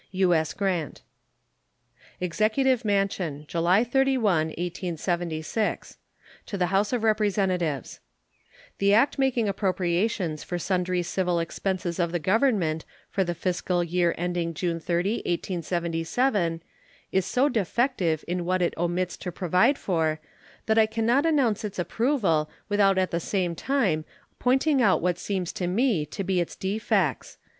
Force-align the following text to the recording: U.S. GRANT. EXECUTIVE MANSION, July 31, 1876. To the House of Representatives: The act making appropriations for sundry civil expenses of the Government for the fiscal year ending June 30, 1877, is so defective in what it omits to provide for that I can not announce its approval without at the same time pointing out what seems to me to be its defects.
U.S. 0.13 0.53
GRANT. 0.53 1.03
EXECUTIVE 2.21 2.83
MANSION, 2.83 3.45
July 3.47 3.83
31, 3.83 4.47
1876. 4.47 5.97
To 6.47 6.57
the 6.57 6.65
House 6.73 6.91
of 6.91 7.03
Representatives: 7.03 7.99
The 8.79 8.95
act 8.95 9.19
making 9.19 9.47
appropriations 9.47 10.43
for 10.43 10.57
sundry 10.57 11.03
civil 11.03 11.37
expenses 11.39 11.99
of 11.99 12.11
the 12.11 12.17
Government 12.17 12.83
for 13.11 13.23
the 13.23 13.35
fiscal 13.35 13.83
year 13.83 14.15
ending 14.17 14.55
June 14.55 14.79
30, 14.79 15.17
1877, 15.17 16.63
is 17.11 17.23
so 17.23 17.47
defective 17.47 18.25
in 18.27 18.43
what 18.43 18.63
it 18.63 18.73
omits 18.77 19.15
to 19.17 19.31
provide 19.31 19.77
for 19.77 20.19
that 20.65 20.79
I 20.79 20.87
can 20.87 21.05
not 21.05 21.27
announce 21.27 21.63
its 21.63 21.77
approval 21.77 22.49
without 22.69 22.97
at 22.97 23.11
the 23.11 23.19
same 23.19 23.53
time 23.53 24.05
pointing 24.39 24.81
out 24.81 24.99
what 24.99 25.19
seems 25.19 25.51
to 25.53 25.67
me 25.67 26.07
to 26.07 26.23
be 26.23 26.39
its 26.41 26.55
defects. 26.55 27.37